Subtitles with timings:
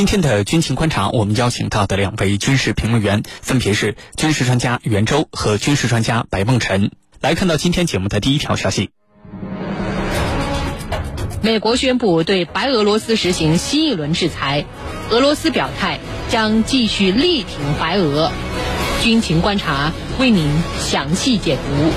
[0.00, 6.90] 今天的军情观察，我们邀请到的两位军事评论员分别是军事专家袁周和军事专家白梦辰。
[7.20, 8.88] 来看到今天节目的第一条消息：
[11.42, 14.64] 美国宣布对白俄罗斯实行新一轮制裁，
[15.10, 18.32] 俄罗斯表态将继续力挺白俄。
[19.02, 21.92] 军情观察为您详细解读。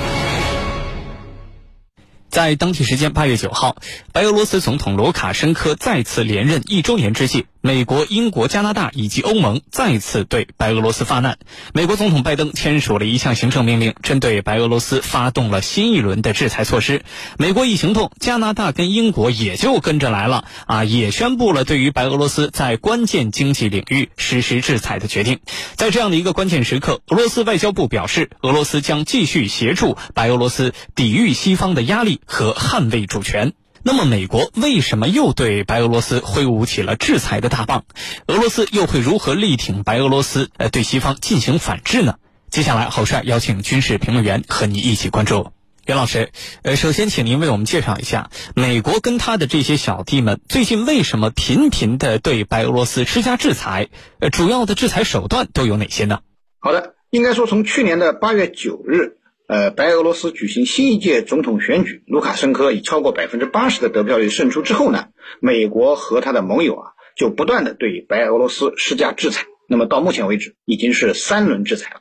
[2.29, 3.77] 在当地时间八月九号，
[4.11, 7.45] 白俄罗斯总统罗卡申科再次连任一周年之际。
[7.65, 11.37] 美国、英国、加拿大以及欧盟再次对白俄罗斯发难。
[11.73, 17.03] 美国总统拜登签署了一项行政命令，针对白俄罗斯发动了新一轮的制裁措施。
[17.37, 25.39] 美国一行动，加拿大跟英国也就跟着来了啊，也宣布了对于白俄罗斯在关键经济领域实施制裁的决定。
[25.77, 33.53] 在这样的一个关键时刻，俄罗斯外交部表示，俄罗斯将继续协助白俄罗斯抵御西方的压力和捍卫主权。
[33.85, 37.83] 那么，美国为什么又对白俄罗斯挥舞起了制裁的大棒？
[38.27, 42.15] 俄罗斯又会如何力挺白俄罗斯，呃，对西方进行反制呢？
[42.49, 45.51] 接下来，郝帅邀请军事评论员和你一起关注。
[45.85, 53.89] 袁老师，呃，首先请您为我们介绍一下，美国跟他的这些小弟们最近为什么频频的对白俄罗斯施加制裁？
[54.19, 56.21] 呃，主要的制裁手段都有哪些呢？
[56.59, 59.17] 好的，应该说从去年的八月九日。
[59.47, 65.07] 呃，白俄罗斯举行新一届总统选举，卢卡申科以超过百分之八十的得票率胜出之后呢，
[65.41, 69.45] 美国和他的盟友啊，就不断的对白俄罗斯施加制裁。
[69.67, 71.99] 那么到目前为止，已经是三轮制裁了。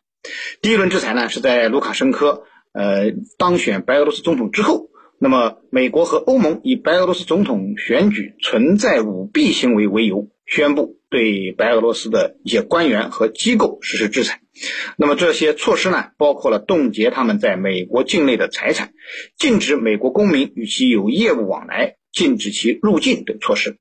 [0.61, 14.41] 第一轮制裁呢，是在卢卡申科呃当选白俄罗斯总统之后，那么美国和欧盟以白俄罗斯总统选举存在舞弊行为为由，宣布对白俄罗斯的一些官员和机构实施制裁。
[14.97, 18.95] 那么这些措施呢，包括了冻结他们在美国境内的财产，
[19.37, 23.77] 禁止美国公民与其有业务往来，禁止其入境等措施。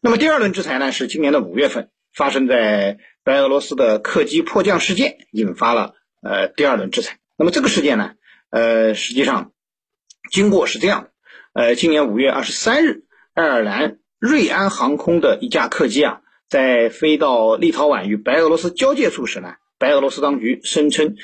[0.00, 7.18] 那么第二轮制裁呢，是今年的五月份发生在白俄罗斯的客机迫降事件，引发了呃第二轮制裁。
[7.36, 8.14] 那么这个事件呢，
[8.50, 9.52] 呃实际上
[10.32, 11.10] 经过是这样的，
[11.52, 13.04] 呃今年五月二十三日，
[13.34, 19.54] 爱尔兰瑞安航空的一架客机啊，在飞到立陶宛与白俄罗斯交界处时呢。
[19.78, 21.16] 白俄罗斯当局声称，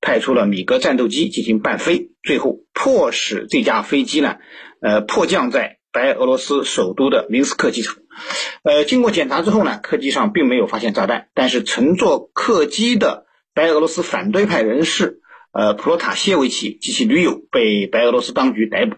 [0.00, 4.36] 派出了米格战斗机进行伴飞，最后迫使这架飞机呢，
[4.80, 7.96] 呃，迫降在白俄罗斯首都的明斯克机场。
[8.62, 15.20] 呃，经过检查之后呢，客机上并没有发现炸弹，但是乘坐客机的白俄罗斯反对派人士，
[15.52, 18.96] 呃，普罗塔谢维奇及其女友被白俄罗斯当局逮捕。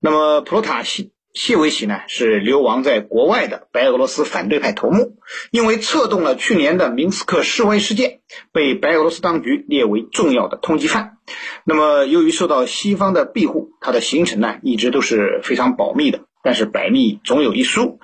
[0.00, 1.13] 那么，普罗塔谢。
[1.34, 5.16] 谢维奇呢是流亡在国外的白俄罗斯反对派头目，
[5.50, 8.20] 因为策动了去年的明斯克示威事件，
[8.52, 11.18] 被白俄罗斯当局列为重要的通缉犯。
[11.64, 16.20] 那么，由于受到西方的庇护，他的行程呢一直都是非常保密的。
[16.44, 17.98] 但是百密总有一疏，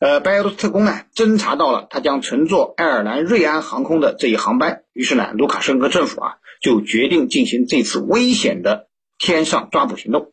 [0.00, 10.32] 呃，白俄罗斯特工呢侦查到了他将乘坐爱尔兰瑞安航空的这一航班，于是呢，卢卡申科政府啊就决定进行这次危险的天上抓捕行动。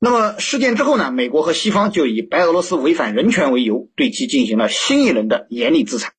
[0.00, 1.10] 那么事件之后呢？
[1.10, 6.12] 美国和西方就以白俄罗斯违反人权为由，对其进行了新一轮的严厉制裁。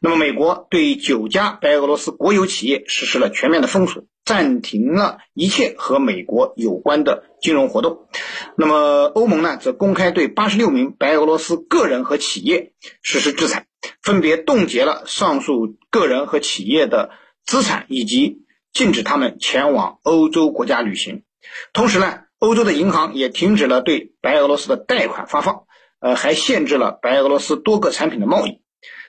[0.00, 8.06] 那么，美国对九家白俄罗斯国有企业实施了全面的封锁，暂停了一切和美国有关的金融活动。
[8.56, 12.72] 那么，欧盟呢，则公开对八十六名白俄罗斯个人和企业
[13.02, 13.66] 实施制裁，
[14.02, 17.10] 分别冻结了上述个人和企业的
[17.46, 18.42] 资产，以及
[18.74, 21.22] 禁止他们前往欧洲国家旅行。
[21.72, 25.62] 同时呢，欧洲的银行也停止了对白俄罗斯的贷款发放，
[26.00, 28.58] 呃，还限制了白俄罗斯多个产品的贸易。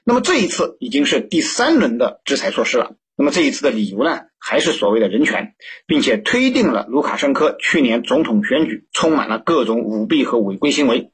[0.03, 2.91] 那么这一次已经是第三轮的制裁措施了。
[3.15, 5.55] 那么这一次的理由呢，还是所谓的人权，
[5.87, 11.09] 并且推定了卢卡申科去年总统选举充满了各种舞弊和违规行为。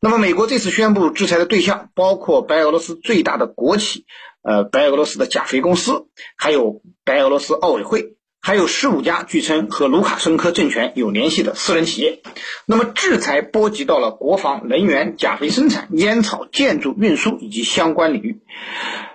[0.00, 4.06] 那么美国这次宣布制裁的对象包括白俄罗斯最大的国企，
[4.42, 6.06] 呃，白俄罗斯的钾肥公司，
[6.36, 8.12] 还有白俄罗斯奥委会。
[8.46, 12.20] 还有十五家据称和卢卡申科政权有联系的私人企业，
[12.64, 18.38] 那么制裁波及到了国防、能源、钾肥生产、烟草、建筑、运输以及相关领域。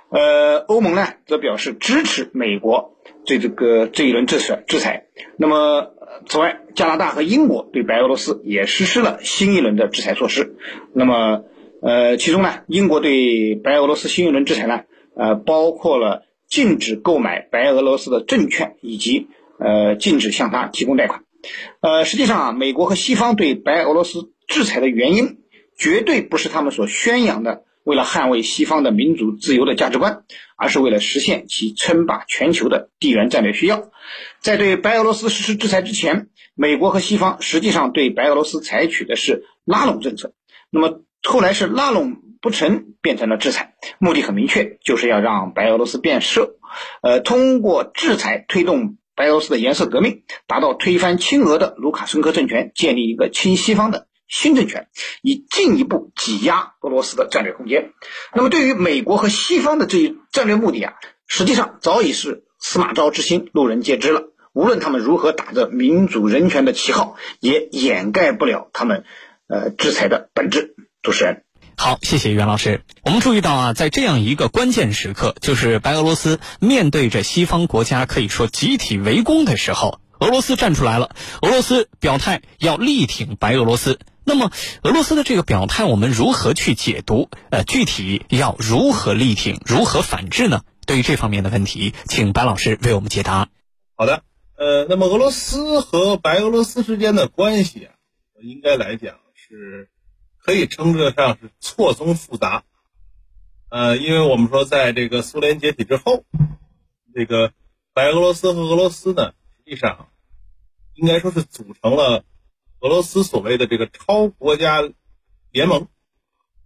[0.09, 5.05] 呃，欧盟呢则表示支持美国对这个这一轮制裁制裁。
[5.37, 5.93] 那么，
[6.27, 10.57] 此外，加拿大和英国对白俄罗斯也实施了新一轮的制裁措施。
[10.93, 11.45] 那么，
[11.81, 14.81] 呃，其中呢，英国对白俄罗斯新一轮制裁呢，
[15.15, 16.25] 呃，包括了。
[16.51, 19.27] 禁止购买白俄罗斯的证券，以及
[19.57, 21.23] 呃禁止向他提供贷款。
[21.79, 25.39] 呃，实际上啊，美国和西方对白俄罗斯制裁的原因，
[25.77, 30.25] 绝对不是他们所宣扬的为了捍卫西方的民主自由的价值观，
[30.57, 33.89] 而是为了实现其称霸全球的地缘战略需要。
[34.41, 40.33] 在对白俄罗斯实施制裁之前，美国和西方实际上对白俄罗斯采取的是拉拢政策。
[40.69, 46.55] 那么后来是拉拢不成变成了制裁，目的很明确，就是要让白俄罗斯变色，
[47.01, 54.87] 呃，通过制裁推动白俄罗斯的颜色革命，达到推翻亲俄的卢卡申科政权，建立一个亲西方的新政权，
[55.21, 57.91] 以进一步挤压俄罗斯的战略空间。
[58.33, 60.93] 那么，对于美国和西方的这一战略目的啊，
[61.27, 64.29] 实际上早已是司马昭之心，路人皆知了。
[64.53, 69.05] 无论他们如何打着民主人权的旗号，也掩盖不了他们，
[69.47, 70.75] 呃，制裁的本质。
[71.01, 71.43] 主持人，
[71.77, 72.83] 好，谢谢袁老师。
[73.03, 81.15] 我们注意到啊，在这样一个关键时刻，就是白俄罗斯面对着西方国家可以说集体围攻的时候，俄罗斯站出来了。
[81.41, 83.99] 俄罗斯表态要力挺白俄罗斯。
[84.23, 84.51] 那么，
[84.83, 87.29] 俄罗斯的这个表态，我们如何去解读？
[87.49, 90.61] 呃，具体要如何力挺，如何反制呢？
[90.85, 93.49] 对于这方面的问题，请白老师为我们解答。
[93.95, 94.23] 好的。
[94.57, 97.97] 呃，那么俄罗斯和白俄罗斯之间的关系啊，
[98.43, 99.89] 应该来讲是
[100.43, 102.63] 可以称得上是错综复杂。
[103.69, 106.25] 呃，因为我们说，在这个苏联解体之后，
[107.13, 107.53] 这个
[107.93, 110.09] 白俄罗斯和俄罗斯呢，实际上
[110.95, 112.25] 应该说是组成了
[112.79, 114.81] 俄罗斯所谓的这个超国家
[115.51, 115.87] 联盟，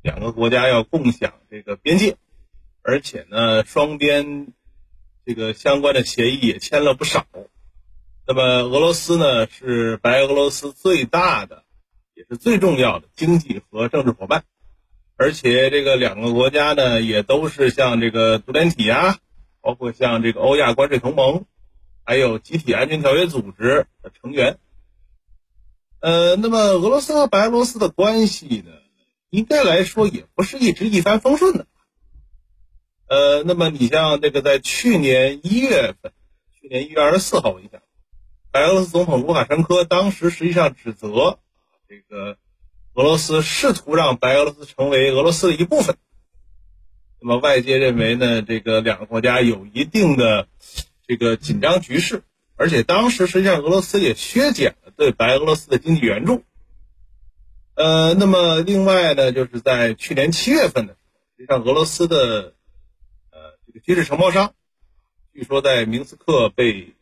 [0.02, 2.18] 两个国家要共享这个边界，
[2.82, 4.54] 而且呢，双边
[5.26, 7.28] 这个相关的协议也签了不少。
[8.26, 11.65] 那么俄罗斯呢是白俄罗斯最大的，
[12.16, 14.46] 也是最重要的经济和政治伙伴，
[15.18, 19.18] 而且这个两个国家呢也都是像这个独联体啊，
[19.62, 21.44] 包括像这个欧亚关税同盟，
[22.06, 24.60] 还有集体安全条约组织的成员。
[26.00, 28.72] 呃，那么俄罗斯和白俄罗斯的关系呢，
[29.30, 31.68] 应该来说也不是一直一帆风顺的。
[33.10, 36.14] 呃，那么你像这个在去年一月份，
[36.62, 37.82] 去年一月二十四号，我印象。
[38.52, 41.40] 白俄罗斯总统卢卡申科当时实际上指责
[41.88, 42.38] 这个
[42.94, 45.98] 俄罗斯试图让白俄罗斯成为俄罗斯的一部分。
[47.20, 50.48] 那么外界认为呢，这个两个国家有一定的
[51.08, 52.24] 这个紧张局势，
[52.56, 56.44] 而且当时实际上俄罗斯也削减了对白俄罗斯的经济援助。
[57.76, 62.54] 呃，那么另外呢，就是在去年七月份的时候，实际上俄罗斯的
[63.32, 64.54] 呃这个军事承包商，
[65.34, 66.96] 据说在明斯克被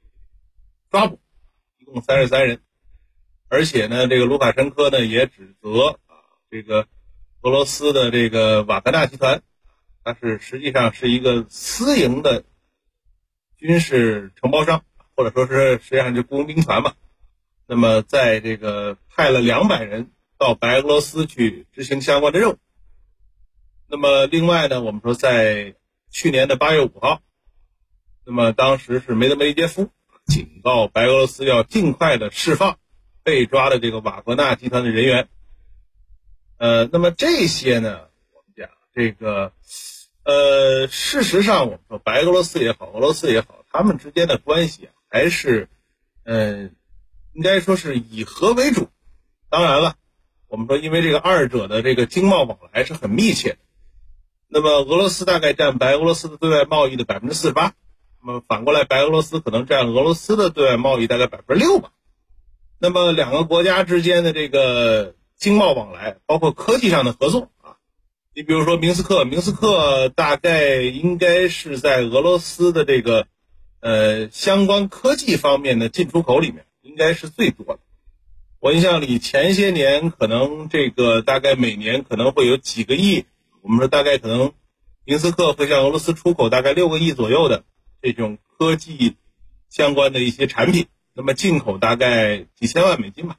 [0.89, 1.19] 抓捕。
[1.79, 2.61] 一共三十三人，
[3.53, 6.87] 而且呢，这个卢卡申科呢也指责啊，这个
[7.43, 9.43] 俄罗斯的这个瓦格纳集团，
[10.03, 12.45] 它是实际上是一个私营的
[13.55, 14.83] 军事承包商，
[15.15, 16.95] 或者说是实际上就雇佣兵团嘛。
[17.67, 20.09] 那么，在这个派了两百人
[20.39, 22.57] 到白俄罗斯去执行相关的任务。
[23.87, 25.75] 那么，另外呢，我们说在
[26.09, 27.21] 去年的八月五号，
[28.25, 29.91] 那么当时是梅德韦杰夫。
[30.25, 32.79] 警告白俄罗斯要尽快的释放
[33.23, 35.27] 被抓的这个瓦格纳集团的人员。
[36.57, 39.51] 呃，那么这些呢，我们讲这个，
[40.23, 45.67] 呃，事实上我们说白俄罗斯也好，俄罗斯也好，他们之间的关系啊，还是，
[46.23, 46.75] 嗯，
[47.33, 48.89] 应该说是以和为主。
[49.49, 49.95] 当然了，
[50.47, 53.57] 我们说因为这个二者的这个经贸往来是很密切，
[54.47, 57.73] 那么俄罗斯大概占白俄罗斯的对外贸易的百分之四十八。
[58.25, 61.91] 那么反过来，白俄罗斯可能占俄罗斯的对外贸易大概百分之六吧。
[62.83, 67.77] 那么两个国家之间的这个经贸往来，包括科技上的合作啊，
[68.35, 73.25] 你比如说明斯克，明斯克大概应该是在俄罗斯的这个
[73.79, 77.79] 呃相关科技方面的进出口里面，应该是最多的。
[78.59, 83.23] 我印象里前些年可能这个大概每年可能会有几个亿，
[83.61, 84.51] 我们说大概可能
[85.05, 87.63] 明斯克会向俄罗斯出口大概六个亿左右的。
[88.01, 89.15] 这种科技
[89.69, 93.37] 相关的一些产品，那么进口大概几千万美金吧。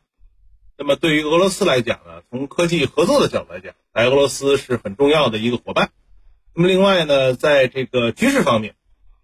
[0.77, 5.91] 那么对于俄罗斯来讲呢，从科技合作的角度来讲，白俄罗斯是很重要的一个伙伴。
[6.55, 8.75] 那么另外呢，在这个军事方面，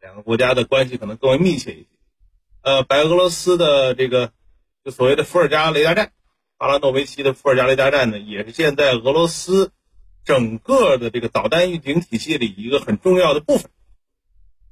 [0.00, 1.86] 两个国家的关系可能更为密切一些。
[2.62, 4.32] 呃，白俄罗斯的这个
[4.84, 6.12] 就所谓的伏尔加雷达站，
[6.58, 9.72] 巴拉诺维奇的伏尔加雷达站呢，也是现在俄罗斯
[10.24, 13.70] 整个的这个导弹预警体系里一个很重要的部分。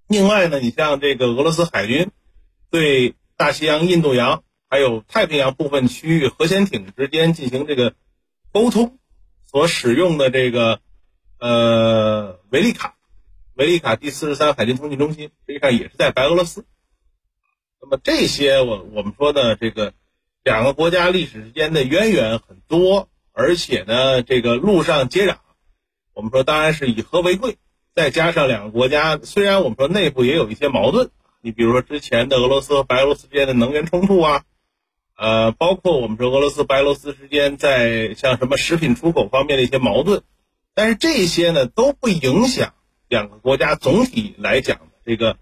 [0.06, 2.10] 另外呢，你像这个俄罗斯海军
[2.70, 7.94] 对大西洋、印度洋还有太平洋部分区域核潜艇之间进行这个
[8.52, 8.98] 沟通
[9.44, 10.80] 所使用的这个
[11.38, 12.96] 呃维利卡，
[13.54, 16.66] 维利卡第四十三海军通信中心实际上也是在白俄罗斯。
[17.80, 19.94] 那么这些我我们说的这个
[20.42, 25.36] 两个国家历史之间的渊源很多，而且呢这个陆上接壤，
[26.12, 27.56] 我们说当然是以和为贵。
[27.94, 34.44] 再加上两个国家，虽然我们说内部也有一些矛盾，你比如说之前的俄罗斯和白俄罗斯之间的能源冲突啊，
[35.16, 40.22] 呃，包括我们说俄罗斯白俄罗斯之间在像什么食品出口方面的一些矛盾，
[40.74, 42.74] 但是这些呢都不影响
[43.08, 45.38] 两个国家总体来讲的这个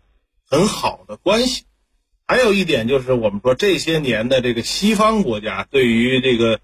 [0.48, 1.64] 很好的关系。
[2.26, 6.60] 还有一点就是，我们说这些年的这个西方国家对于这个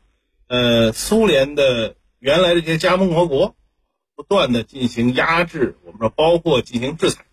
[0.49, 3.55] 呃苏联的原来这些加盟共和国
[4.17, 7.25] 不断的进行压制，我们说包括进行制裁，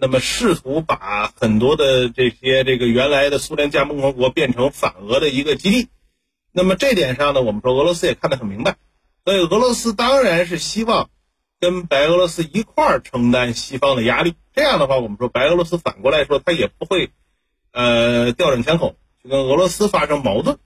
[0.00, 5.88] 那么试图把很多的这些这个原来的苏联加盟共和国变成反俄的一个基地。
[6.52, 8.76] 那么这点上呢，我们说俄罗斯也看得很明白。
[9.24, 11.10] 所以俄罗斯当然是希望
[11.60, 14.34] 跟白俄罗斯一块儿承担西方的压力。
[14.54, 17.10] 这样的话，我们说白俄罗斯反过来说，他也不会，
[17.72, 20.58] 呃，调转枪口去跟俄罗斯发生矛盾。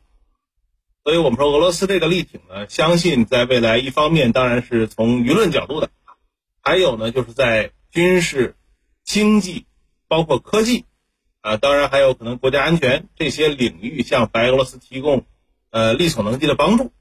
[1.05, 5.91] 所以我们说俄罗斯这个力挺呢，相信在未来，一方面当然是从舆论角度的，
[6.63, 8.55] 还有呢就是在军事、
[9.13, 9.67] 经济，
[10.09, 10.87] 包括科技，
[11.43, 15.27] 啊，当然还有可能国家安全这些领域，向白俄罗斯提供
[15.69, 16.93] 呃力所能及的帮助。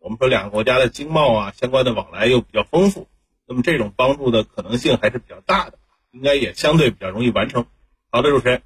[0.00, 3.06] 我们说两个国家的经贸啊相关的往来又比较丰富，
[3.46, 5.78] 那么这种帮助的可能性还是比较大的，
[6.10, 7.66] 应该也相对比较容易完成。
[8.10, 8.62] 好的，主持人。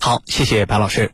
[0.00, 1.10] 好，谢谢白老师。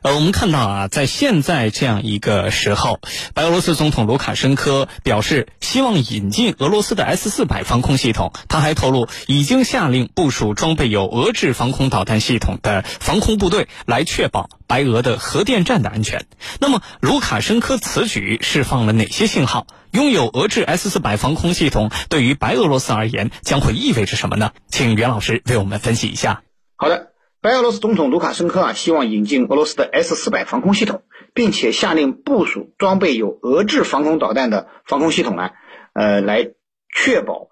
[0.00, 2.98] 呃，我们看到啊，在现在这样一个时候，
[3.34, 8.32] 白俄罗斯总统卢卡申科表示希望引进俄罗斯的 S 四百防空系统。
[8.48, 16.24] 他还透露，已经下令部署装备有俄制防空导弹系统的防空部队，来确保白俄的核电站的安全。
[16.58, 19.66] 那么，卢卡申科此举释放了哪些信号？
[19.92, 24.52] 拥有俄制 S 四百防空系统对于白俄罗斯而言将会意味着什么呢？
[24.68, 26.42] 请袁老师为我们分析一下。
[26.76, 27.11] 好的。
[27.42, 31.02] 白俄罗斯总统卢卡申科啊，希望引进俄罗斯的 S 四百防空系统，
[31.34, 35.50] 并且下令部署装备有俄制防空导弹的防空系统呢，
[35.92, 36.52] 呃，来
[36.94, 37.48] 确保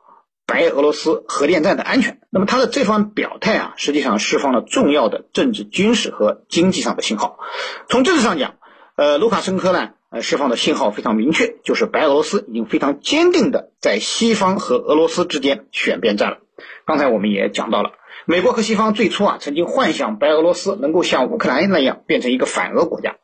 [0.46, 2.20] 白俄罗斯核电站的安全。
[2.30, 7.40] 那么他的这番表态啊，实际上释放了重要的政治、军事和经济上的信号。
[7.88, 8.54] 从政治上讲，
[8.94, 16.38] 呃，卢卡申科呢，呃，释放的信号非常明确，就是白俄罗斯已经非常坚定的在西方和俄罗斯之间选边站了。
[16.86, 17.90] 刚才我们也讲到了。
[18.26, 23.16] 美国和西方最初啊，曾经幻想白俄罗斯能够像乌克兰那样变成一个反俄国家，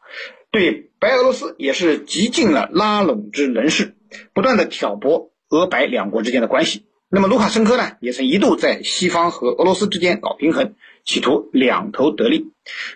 [0.50, 3.94] 对白俄罗斯也是极尽了拉拢之能事，
[4.32, 6.86] 不断的挑拨俄白两国之间的关系。
[7.08, 10.74] 那么卢卡申科呢，也曾一度在西方和俄罗斯之间搞平衡，
[11.04, 12.50] 企图两头得利。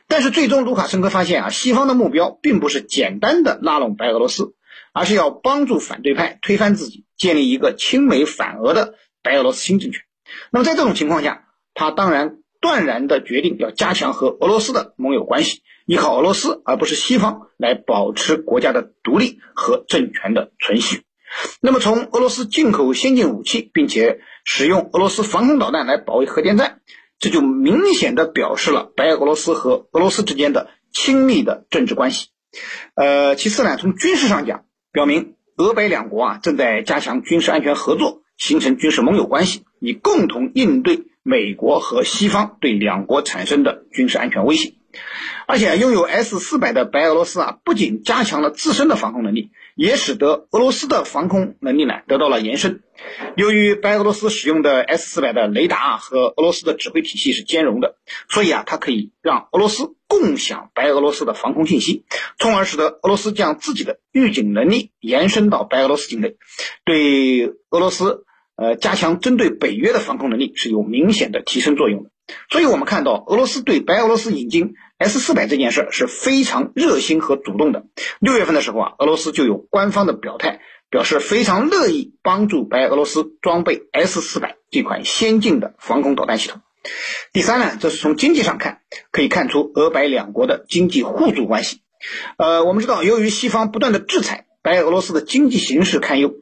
[0.09, 4.55] 但是最终卢卡申科发现啊，西方的目标并不是简单的拉拢白俄罗斯，
[4.93, 10.03] 而是要帮助反对派推翻自己，建立一个亲美反俄的白俄罗斯新政权。
[10.51, 11.45] 那么在这种情况下，
[11.81, 21.05] 他当然断然的决定要加强和俄罗斯的盟友关系，依靠俄罗斯而不是西方来保持国家的独立和政权的存续。
[21.63, 26.81] 那么，从俄罗斯进口先进武器，并且使用俄罗斯防空导弹来保卫核电站，
[27.19, 32.27] 这就明显的表示了白俄罗斯和俄罗斯之间的亲密的政治关系。
[32.95, 41.05] 呃，其次呢，从军事上讲，表明俄白两国啊正在加强军事安全合作，形成军事盟友关系，以共同应对。
[41.23, 44.73] 美国和西方对两国产生的军事安全威胁，
[45.47, 52.83] 而且拥有 S 四百的白俄罗斯啊，不仅加强了自身的防空能力，也使得俄罗斯的防空能力呢得到了延伸。
[53.37, 57.97] 由于白俄罗斯使用的 S 四百的雷达和俄罗斯的指挥体系是兼容的，
[58.29, 62.05] 所以啊，它可以让俄罗斯共享白俄罗斯的防空信息，
[62.39, 66.37] 从而使得俄罗斯将自己的预警能力延伸到白俄罗斯境内，
[66.85, 68.25] 对俄罗斯。
[68.61, 72.11] 呃，加强针对北约的防空能力是有明显的提升作用的，
[72.51, 77.87] 所以我们看到俄罗斯对白俄罗斯引进 S 四百这件事是非常热心和主动的。
[78.19, 86.61] 六月份的时候啊，俄罗斯就有官方的表态，表示非常乐意帮助白俄罗斯装备 S 四百这款先进的防空导弹系统。
[87.33, 91.81] 第三呢，这是从经济上看，可以看出俄白两国的经济互助关系。
[92.37, 94.45] 呃，我们知道，由于西方不断的制裁。
[94.63, 96.35] 白俄罗斯的经济形势堪忧，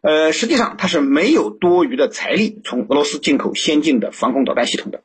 [0.00, 5.02] 呃，实际上它是没有多余的财力从俄罗斯进口先进的防空导弹系统的。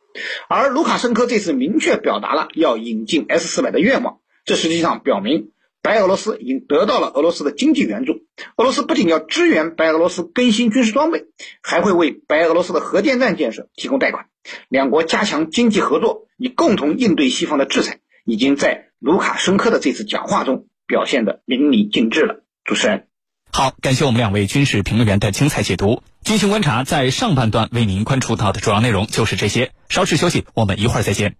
[0.48, 5.51] 而卢卡申科这次明确表达了要引进 S 四百的愿望，这实际上表明
[5.82, 8.24] 白俄罗斯已经得到了俄罗斯的经济援助。
[8.56, 11.25] 俄罗斯不仅要支援白俄罗斯更新军事装备，
[11.62, 14.28] 还会为白俄罗斯的核电站建设提供贷款。
[14.70, 22.44] 两国加强经济合作，以共同应对西方的制裁，已经在卢卡申科的这次讲话中表现得淋漓尽致了。
[22.72, 23.08] 主持人，
[23.51, 26.04] 好，感谢我们两位军事评论员的精彩解读。
[26.24, 29.74] 军情观察在上半段为您关注到的主要内容就是这些。
[29.90, 31.36] 稍事休息，我们一会儿再见。